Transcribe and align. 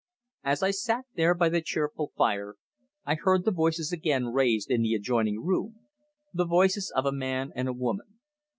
As 0.43 0.63
I 0.63 0.71
sat 0.71 1.05
there 1.13 1.35
by 1.35 1.47
the 1.49 1.61
cheerful 1.61 2.11
fire 2.17 2.55
I 3.05 3.13
heard 3.13 3.45
the 3.45 3.51
voices 3.51 3.91
again 3.91 4.29
raised 4.29 4.71
in 4.71 4.81
the 4.81 4.95
adjoining 4.95 5.43
room 5.45 5.75
the 6.33 6.45
voices 6.47 6.91
of 6.95 7.05
a 7.05 7.11
man 7.11 7.51
and 7.53 7.67
a 7.67 7.73
woman. 7.73 8.17